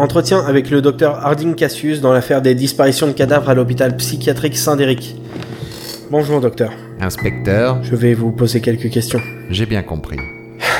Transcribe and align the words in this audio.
Entretien 0.00 0.42
avec 0.46 0.70
le 0.70 0.80
docteur 0.80 1.26
Harding 1.26 1.54
Cassius 1.54 2.00
dans 2.00 2.10
l'affaire 2.14 2.40
des 2.40 2.54
disparitions 2.54 3.06
de 3.06 3.12
cadavres 3.12 3.50
à 3.50 3.54
l'hôpital 3.54 3.94
psychiatrique 3.98 4.56
Saint-Déric. 4.56 5.14
Bonjour 6.10 6.40
docteur. 6.40 6.72
Inspecteur, 7.02 7.82
Je 7.82 7.94
vais 7.96 8.14
vous 8.14 8.32
poser 8.32 8.62
quelques 8.62 8.88
questions. 8.88 9.20
j'ai 9.50 9.66
bien 9.66 9.82
compris. 9.82 10.16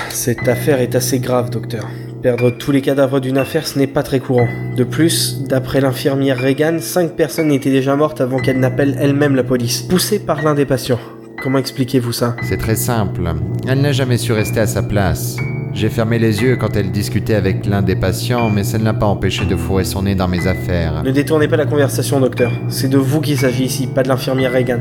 Cette 0.08 0.48
affaire 0.48 0.80
est 0.80 0.94
assez 0.94 1.18
grave, 1.18 1.50
docteur. 1.50 1.86
Perdre 2.22 2.48
tous 2.48 2.72
les 2.72 2.80
cadavres 2.80 3.20
d'une 3.20 3.36
affaire, 3.36 3.66
ce 3.66 3.78
n'est 3.78 3.86
pas 3.86 4.02
très 4.02 4.20
courant. 4.20 4.48
De 4.78 4.84
plus, 4.84 5.42
d'après 5.42 5.82
l'infirmière 5.82 6.38
Reagan, 6.38 6.78
cinq 6.80 7.10
personnes 7.14 7.52
étaient 7.52 7.70
déjà 7.70 7.96
mortes 7.96 8.22
avant 8.22 8.38
qu'elle 8.38 8.58
n'appelle 8.58 8.96
elle-même 8.98 9.36
la 9.36 9.44
police, 9.44 9.82
poussée 9.82 10.20
par 10.20 10.42
l'un 10.42 10.54
des 10.54 10.64
patients. 10.64 10.98
Comment 11.42 11.58
expliquez-vous 11.58 12.12
ça? 12.12 12.36
C'est 12.42 12.56
très 12.56 12.74
simple. 12.74 13.20
Elle 13.68 13.82
n'a 13.82 13.92
jamais 13.92 14.16
su 14.16 14.32
rester 14.32 14.60
à 14.60 14.66
sa 14.66 14.82
place. 14.82 15.36
J'ai 15.72 15.88
fermé 15.88 16.18
les 16.18 16.42
yeux 16.42 16.56
quand 16.56 16.76
elle 16.76 16.90
discutait 16.90 17.34
avec 17.34 17.64
l'un 17.64 17.82
des 17.82 17.96
patients, 17.96 18.50
mais 18.50 18.64
ça 18.64 18.78
ne 18.78 18.84
l'a 18.84 18.92
pas 18.92 19.06
empêché 19.06 19.44
de 19.44 19.56
fourrer 19.56 19.84
son 19.84 20.02
nez 20.02 20.14
dans 20.14 20.28
mes 20.28 20.46
affaires. 20.46 21.02
Ne 21.04 21.10
détournez 21.10 21.48
pas 21.48 21.56
la 21.56 21.66
conversation, 21.66 22.20
docteur. 22.20 22.50
C'est 22.68 22.88
de 22.88 22.98
vous 22.98 23.20
qu'il 23.20 23.38
s'agit 23.38 23.64
ici, 23.64 23.86
pas 23.86 24.02
de 24.02 24.08
l'infirmière 24.08 24.52
Reagan. 24.52 24.80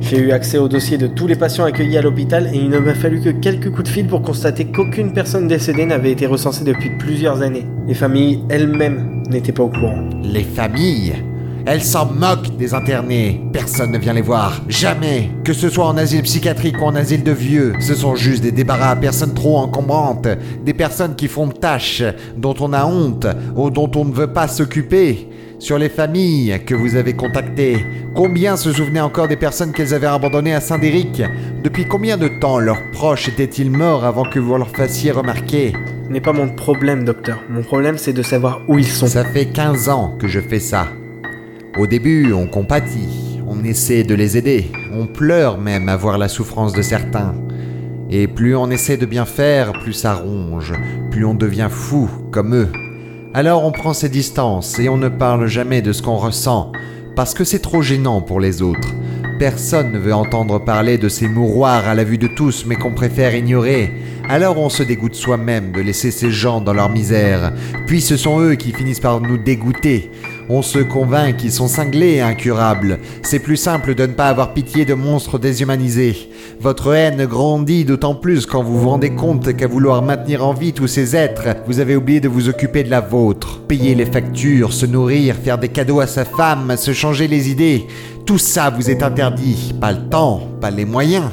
J'ai 0.00 0.18
eu 0.18 0.30
accès 0.30 0.58
au 0.58 0.68
dossier 0.68 0.98
de 0.98 1.08
tous 1.08 1.26
les 1.26 1.34
patients 1.34 1.64
accueillis 1.64 1.98
à 1.98 2.02
l'hôpital 2.02 2.48
et 2.54 2.56
il 2.56 2.68
ne 2.68 2.78
m'a 2.78 2.94
fallu 2.94 3.20
que 3.20 3.30
quelques 3.30 3.70
coups 3.70 3.82
de 3.84 3.88
fil 3.88 4.06
pour 4.06 4.22
constater 4.22 4.66
qu'aucune 4.66 5.12
personne 5.12 5.48
décédée 5.48 5.84
n'avait 5.84 6.12
été 6.12 6.26
recensée 6.26 6.64
depuis 6.64 6.90
plusieurs 6.90 7.42
années. 7.42 7.66
Les 7.88 7.94
familles 7.94 8.44
elles-mêmes 8.48 9.22
n'étaient 9.28 9.50
pas 9.50 9.64
au 9.64 9.68
courant. 9.68 10.08
Les 10.22 10.44
familles? 10.44 11.14
Elles 11.68 11.82
s'en 11.82 12.06
moquent 12.06 12.56
des 12.56 12.74
internés. 12.74 13.40
Personne 13.52 13.90
ne 13.90 13.98
vient 13.98 14.12
les 14.12 14.22
voir. 14.22 14.60
Jamais. 14.68 15.30
Que 15.42 15.52
ce 15.52 15.68
soit 15.68 15.86
en 15.86 15.96
asile 15.96 16.22
psychiatrique 16.22 16.80
ou 16.80 16.84
en 16.84 16.94
asile 16.94 17.24
de 17.24 17.32
vieux, 17.32 17.72
ce 17.80 17.96
sont 17.96 18.14
juste 18.14 18.44
des 18.44 18.52
débarras 18.52 18.90
à 18.90 18.96
personnes 18.96 19.34
trop 19.34 19.58
encombrantes. 19.58 20.28
Des 20.64 20.74
personnes 20.74 21.16
qui 21.16 21.26
font 21.26 21.48
tâches, 21.48 22.04
dont 22.36 22.54
on 22.60 22.72
a 22.72 22.86
honte, 22.86 23.26
ou 23.56 23.70
dont 23.70 23.90
on 23.96 24.04
ne 24.04 24.14
veut 24.14 24.32
pas 24.32 24.46
s'occuper. 24.46 25.28
Sur 25.58 25.76
les 25.76 25.88
familles 25.88 26.60
que 26.64 26.76
vous 26.76 26.94
avez 26.94 27.14
contactées, 27.14 27.84
combien 28.14 28.56
se 28.56 28.72
souvenaient 28.72 29.00
encore 29.00 29.26
des 29.26 29.36
personnes 29.36 29.72
qu'elles 29.72 29.92
avaient 29.92 30.06
abandonnées 30.06 30.54
à 30.54 30.60
Saint-Déric 30.60 31.20
Depuis 31.64 31.86
combien 31.86 32.16
de 32.16 32.28
temps 32.28 32.60
leurs 32.60 32.92
proches 32.92 33.28
étaient-ils 33.28 33.72
morts 33.72 34.04
avant 34.04 34.24
que 34.24 34.38
vous 34.38 34.56
leur 34.56 34.68
fassiez 34.68 35.10
remarquer? 35.10 35.72
Ce 36.06 36.12
n'est 36.12 36.20
pas 36.20 36.32
mon 36.32 36.48
problème, 36.48 37.04
docteur. 37.04 37.42
Mon 37.50 37.62
problème, 37.62 37.98
c'est 37.98 38.12
de 38.12 38.22
savoir 38.22 38.62
où 38.68 38.78
ils 38.78 38.86
sont. 38.86 39.08
Ça 39.08 39.24
fait 39.24 39.46
15 39.46 39.88
ans 39.88 40.14
que 40.16 40.28
je 40.28 40.38
fais 40.38 40.60
ça. 40.60 40.86
Au 41.78 41.86
début, 41.86 42.32
on 42.32 42.46
compatit, 42.46 43.38
on 43.46 43.62
essaie 43.62 44.02
de 44.02 44.14
les 44.14 44.38
aider, 44.38 44.70
on 44.94 45.06
pleure 45.06 45.58
même 45.58 45.90
à 45.90 45.96
voir 45.96 46.16
la 46.16 46.28
souffrance 46.28 46.72
de 46.72 46.80
certains. 46.80 47.34
Et 48.08 48.28
plus 48.28 48.56
on 48.56 48.70
essaie 48.70 48.96
de 48.96 49.04
bien 49.04 49.26
faire, 49.26 49.74
plus 49.74 49.92
ça 49.92 50.14
ronge, 50.14 50.72
plus 51.10 51.26
on 51.26 51.34
devient 51.34 51.68
fou 51.70 52.08
comme 52.30 52.54
eux. 52.54 52.72
Alors 53.34 53.62
on 53.62 53.72
prend 53.72 53.92
ses 53.92 54.08
distances 54.08 54.78
et 54.78 54.88
on 54.88 54.96
ne 54.96 55.10
parle 55.10 55.48
jamais 55.48 55.82
de 55.82 55.92
ce 55.92 56.00
qu'on 56.00 56.16
ressent, 56.16 56.72
parce 57.14 57.34
que 57.34 57.44
c'est 57.44 57.58
trop 57.58 57.82
gênant 57.82 58.22
pour 58.22 58.40
les 58.40 58.62
autres. 58.62 58.94
Personne 59.38 59.92
ne 59.92 59.98
veut 59.98 60.14
entendre 60.14 60.58
parler 60.58 60.96
de 60.96 61.10
ces 61.10 61.28
mouroirs 61.28 61.86
à 61.86 61.94
la 61.94 62.04
vue 62.04 62.16
de 62.16 62.26
tous, 62.26 62.64
mais 62.66 62.76
qu'on 62.76 62.94
préfère 62.94 63.34
ignorer. 63.34 63.92
Alors 64.30 64.56
on 64.58 64.70
se 64.70 64.82
dégoûte 64.82 65.14
soi-même 65.14 65.72
de 65.72 65.82
laisser 65.82 66.10
ces 66.10 66.30
gens 66.30 66.62
dans 66.62 66.72
leur 66.72 66.88
misère. 66.88 67.52
Puis 67.86 68.00
ce 68.00 68.16
sont 68.16 68.40
eux 68.40 68.54
qui 68.54 68.72
finissent 68.72 68.98
par 69.00 69.20
nous 69.20 69.36
dégoûter. 69.36 70.10
On 70.48 70.62
se 70.62 70.78
convainc 70.78 71.38
qu'ils 71.38 71.50
sont 71.50 71.66
cinglés 71.66 72.14
et 72.14 72.20
incurables. 72.20 73.00
C'est 73.22 73.40
plus 73.40 73.56
simple 73.56 73.96
de 73.96 74.06
ne 74.06 74.12
pas 74.12 74.28
avoir 74.28 74.54
pitié 74.54 74.84
de 74.84 74.94
monstres 74.94 75.40
déshumanisés. 75.40 76.30
Votre 76.60 76.94
haine 76.94 77.26
grandit 77.26 77.84
d'autant 77.84 78.14
plus 78.14 78.46
quand 78.46 78.62
vous 78.62 78.78
vous 78.78 78.90
rendez 78.90 79.10
compte 79.10 79.56
qu'à 79.56 79.66
vouloir 79.66 80.02
maintenir 80.02 80.46
en 80.46 80.54
vie 80.54 80.72
tous 80.72 80.86
ces 80.86 81.16
êtres, 81.16 81.48
vous 81.66 81.80
avez 81.80 81.96
oublié 81.96 82.20
de 82.20 82.28
vous 82.28 82.48
occuper 82.48 82.84
de 82.84 82.90
la 82.90 83.00
vôtre. 83.00 83.60
Payer 83.66 83.96
les 83.96 84.06
factures, 84.06 84.72
se 84.72 84.86
nourrir, 84.86 85.34
faire 85.34 85.58
des 85.58 85.68
cadeaux 85.68 85.98
à 85.98 86.06
sa 86.06 86.24
femme, 86.24 86.76
se 86.76 86.92
changer 86.92 87.26
les 87.26 87.50
idées. 87.50 87.88
Tout 88.24 88.38
ça 88.38 88.70
vous 88.70 88.88
est 88.88 89.02
interdit. 89.02 89.74
Pas 89.80 89.90
le 89.90 90.08
temps, 90.08 90.42
pas 90.60 90.70
les 90.70 90.84
moyens. 90.84 91.30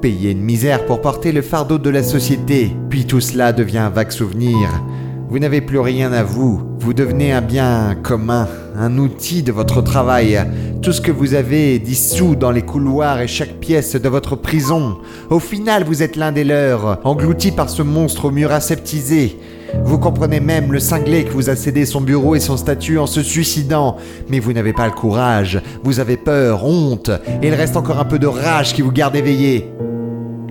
Payer 0.00 0.30
une 0.30 0.42
misère 0.42 0.86
pour 0.86 1.02
porter 1.02 1.30
le 1.30 1.42
fardeau 1.42 1.76
de 1.76 1.90
la 1.90 2.02
société. 2.02 2.74
Puis 2.88 3.04
tout 3.04 3.20
cela 3.20 3.52
devient 3.52 3.78
un 3.78 3.90
vague 3.90 4.12
souvenir. 4.12 4.82
Vous 5.28 5.38
n'avez 5.38 5.60
plus 5.60 5.80
rien 5.80 6.12
à 6.12 6.22
vous. 6.22 6.75
Vous 6.86 6.94
devenez 6.94 7.32
un 7.32 7.40
bien 7.40 7.96
commun, 8.00 8.46
un 8.78 8.96
outil 8.96 9.42
de 9.42 9.50
votre 9.50 9.82
travail. 9.82 10.38
Tout 10.82 10.92
ce 10.92 11.00
que 11.00 11.10
vous 11.10 11.34
avez 11.34 11.80
dissous 11.80 12.36
dans 12.36 12.52
les 12.52 12.62
couloirs 12.62 13.20
et 13.20 13.26
chaque 13.26 13.54
pièce 13.54 13.96
de 13.96 14.08
votre 14.08 14.36
prison. 14.36 14.98
Au 15.28 15.40
final, 15.40 15.82
vous 15.82 16.04
êtes 16.04 16.14
l'un 16.14 16.30
des 16.30 16.44
leurs, 16.44 17.00
englouti 17.02 17.50
par 17.50 17.70
ce 17.70 17.82
monstre 17.82 18.26
au 18.26 18.30
mur 18.30 18.52
aseptisé. 18.52 19.36
Vous 19.82 19.98
comprenez 19.98 20.38
même 20.38 20.72
le 20.72 20.78
cinglé 20.78 21.24
que 21.24 21.32
vous 21.32 21.50
a 21.50 21.56
cédé 21.56 21.86
son 21.86 22.02
bureau 22.02 22.36
et 22.36 22.40
son 22.40 22.56
statut 22.56 23.00
en 23.00 23.06
se 23.08 23.20
suicidant. 23.20 23.96
Mais 24.28 24.38
vous 24.38 24.52
n'avez 24.52 24.72
pas 24.72 24.86
le 24.86 24.92
courage. 24.92 25.60
Vous 25.82 25.98
avez 25.98 26.16
peur, 26.16 26.64
honte, 26.64 27.10
et 27.42 27.48
il 27.48 27.54
reste 27.54 27.76
encore 27.76 27.98
un 27.98 28.04
peu 28.04 28.20
de 28.20 28.28
rage 28.28 28.74
qui 28.74 28.82
vous 28.82 28.92
garde 28.92 29.16
éveillé. 29.16 29.72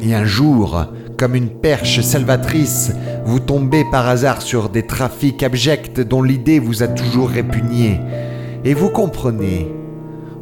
Et 0.02 0.14
un 0.14 0.26
jour, 0.26 0.86
comme 1.18 1.36
une 1.36 1.50
perche 1.50 2.02
salvatrice, 2.02 2.92
vous 3.26 3.40
tombez 3.40 3.84
par 3.92 4.08
hasard 4.08 4.42
sur 4.42 4.70
des 4.70 4.84
trafics 4.84 5.42
abjects 5.42 6.00
dont 6.00 6.22
l'idée 6.22 6.60
vous 6.60 6.84
a 6.84 6.88
toujours 6.88 7.30
répugné. 7.30 8.00
Et 8.64 8.74
vous 8.76 8.90
comprenez. 8.90 9.72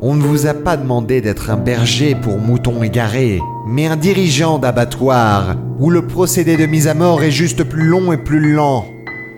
On 0.02 0.16
ne 0.16 0.22
vous 0.22 0.48
a 0.48 0.54
pas 0.54 0.76
demandé 0.76 1.22
d'être 1.22 1.50
un 1.50 1.56
berger 1.56 2.14
pour 2.14 2.38
moutons 2.38 2.84
égarés, 2.84 3.40
mais 3.66 3.86
un 3.86 3.96
dirigeant 3.96 4.60
d'abattoir, 4.60 5.56
où 5.80 5.90
le 5.90 6.06
procédé 6.06 6.58
de 6.58 6.66
mise 6.66 6.90
à 6.90 6.94
mort 6.94 7.24
est 7.24 7.32
juste 7.32 7.64
plus 7.64 7.86
long 7.86 8.12
et 8.12 8.18
plus 8.18 8.54
lent. 8.54 8.86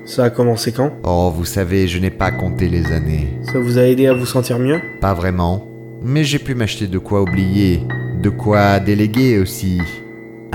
Ça 0.07 0.23
a 0.23 0.29
commencé 0.31 0.71
quand? 0.71 0.91
Oh, 1.03 1.31
vous 1.35 1.45
savez, 1.45 1.87
je 1.87 1.99
n'ai 1.99 2.09
pas 2.09 2.31
compté 2.31 2.67
les 2.67 2.91
années. 2.91 3.39
Ça 3.51 3.59
vous 3.59 3.77
a 3.77 3.83
aidé 3.83 4.07
à 4.07 4.13
vous 4.13 4.25
sentir 4.25 4.57
mieux? 4.57 4.79
Pas 5.01 5.13
vraiment. 5.13 5.67
Mais 6.03 6.23
j'ai 6.23 6.39
pu 6.39 6.55
m'acheter 6.55 6.87
de 6.87 6.97
quoi 6.97 7.21
oublier, 7.21 7.81
de 8.21 8.29
quoi 8.29 8.79
déléguer 8.79 9.37
aussi. 9.37 9.79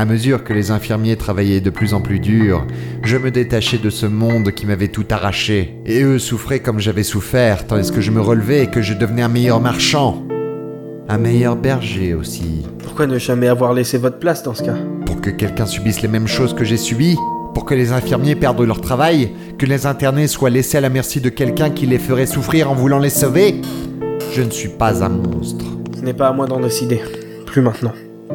À 0.00 0.06
mesure 0.06 0.44
que 0.44 0.54
les 0.54 0.70
infirmiers 0.70 1.16
travaillaient 1.16 1.60
de 1.60 1.68
plus 1.68 1.92
en 1.92 2.00
plus 2.00 2.20
dur, 2.20 2.66
je 3.02 3.18
me 3.18 3.30
détachais 3.30 3.76
de 3.76 3.90
ce 3.90 4.06
monde 4.06 4.50
qui 4.52 4.64
m'avait 4.64 4.88
tout 4.88 5.04
arraché. 5.10 5.74
Et 5.84 6.02
eux 6.02 6.18
souffraient 6.18 6.60
comme 6.60 6.80
j'avais 6.80 7.02
souffert, 7.02 7.66
tandis 7.66 7.92
que 7.92 8.00
je 8.00 8.10
me 8.10 8.22
relevais 8.22 8.64
et 8.64 8.66
que 8.68 8.80
je 8.80 8.94
devenais 8.94 9.20
un 9.20 9.28
meilleur 9.28 9.60
marchand. 9.60 10.26
Un 11.06 11.18
meilleur 11.18 11.54
berger 11.54 12.14
aussi. 12.14 12.66
Pourquoi 12.82 13.06
ne 13.06 13.18
jamais 13.18 13.46
avoir 13.46 13.74
laissé 13.74 13.98
votre 13.98 14.18
place 14.18 14.42
dans 14.42 14.54
ce 14.54 14.62
cas? 14.62 14.76
Pour 15.04 15.20
que 15.20 15.28
quelqu'un 15.28 15.66
subisse 15.66 16.00
les 16.00 16.08
mêmes 16.08 16.28
choses 16.28 16.54
que 16.54 16.64
j'ai 16.64 16.78
subies 16.78 17.18
Pour 17.52 17.66
que 17.66 17.74
les 17.74 17.92
infirmiers 17.92 18.36
perdent 18.36 18.62
leur 18.62 18.80
travail 18.80 19.32
Que 19.58 19.66
les 19.66 19.84
internés 19.84 20.28
soient 20.28 20.48
laissés 20.48 20.78
à 20.78 20.80
la 20.80 20.88
merci 20.88 21.20
de 21.20 21.28
quelqu'un 21.28 21.68
qui 21.68 21.84
les 21.84 21.98
ferait 21.98 22.24
souffrir 22.24 22.70
en 22.70 22.74
voulant 22.74 23.00
les 23.00 23.10
sauver 23.10 23.60
Je 24.32 24.40
ne 24.40 24.50
suis 24.50 24.70
pas 24.70 25.04
un 25.04 25.10
monstre. 25.10 25.66
Ce 25.94 26.00
n'est 26.00 26.14
pas 26.14 26.28
à 26.28 26.32
moi 26.32 26.46
d'en 26.46 26.60
décider. 26.60 27.02
Plus 27.44 27.60
maintenant. 27.60 27.92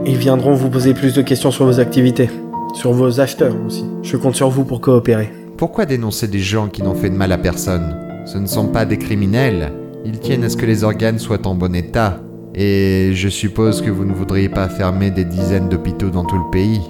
Ils 0.07 0.17
viendront 0.17 0.53
vous 0.53 0.69
poser 0.69 0.93
plus 0.93 1.15
de 1.15 1.23
questions 1.23 1.49
sur 1.49 1.65
vos 1.65 1.79
activités. 1.79 2.29
Sur 2.75 2.91
vos 2.91 3.19
acheteurs 3.19 3.55
aussi. 3.65 3.85
Je 4.03 4.17
compte 4.17 4.35
sur 4.35 4.49
vous 4.49 4.63
pour 4.63 4.79
coopérer. 4.79 5.31
Pourquoi 5.57 5.87
dénoncer 5.87 6.27
des 6.27 6.39
gens 6.39 6.67
qui 6.67 6.83
n'ont 6.83 6.93
fait 6.93 7.09
de 7.09 7.15
mal 7.15 7.31
à 7.31 7.39
personne? 7.39 7.95
Ce 8.27 8.37
ne 8.37 8.45
sont 8.45 8.67
pas 8.67 8.85
des 8.85 8.97
criminels. 8.99 9.71
Ils 10.05 10.19
tiennent 10.19 10.43
à 10.43 10.49
ce 10.49 10.57
que 10.57 10.67
les 10.67 10.83
organes 10.83 11.17
soient 11.17 11.47
en 11.47 11.55
bon 11.55 11.73
état. 11.73 12.19
Et 12.53 13.13
je 13.15 13.29
suppose 13.29 13.81
que 13.81 13.89
vous 13.89 14.05
ne 14.05 14.13
voudriez 14.13 14.47
pas 14.47 14.69
fermer 14.69 15.09
des 15.09 15.25
dizaines 15.25 15.69
d'hôpitaux 15.69 16.11
dans 16.11 16.23
tout 16.23 16.37
le 16.37 16.51
pays. 16.51 16.81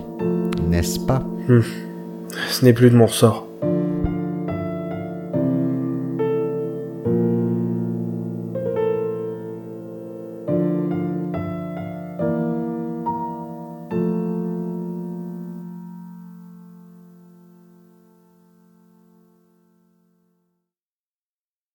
N'est-ce 0.68 1.00
pas? 1.00 1.24
Ce 2.50 2.66
n'est 2.66 2.74
plus 2.74 2.90
de 2.90 2.98
mon 2.98 3.06
ressort. 3.06 3.48